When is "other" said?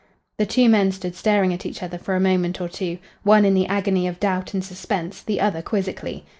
1.83-1.99, 5.39-5.61